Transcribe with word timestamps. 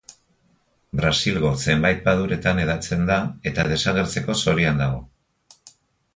Brasilgo 0.99 1.51
zenbait 1.65 2.01
paduretan 2.07 2.63
hedatzen 2.65 3.05
da 3.11 3.19
eta 3.53 3.67
desagertzeko 3.75 4.39
zorian 4.47 4.83
dago. 4.87 5.71